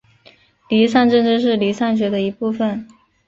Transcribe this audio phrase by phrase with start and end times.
[0.67, 2.87] 离散政治是离散学的一部份。